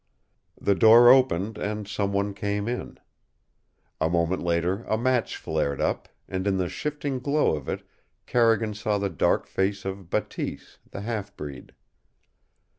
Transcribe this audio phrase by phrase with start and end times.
[0.59, 2.99] The door opened, and some one came in.
[3.99, 7.83] A moment later a match flared up, and in the shifting glow of it
[8.25, 11.73] Carrigan saw the dark face of Bateese, the half breed.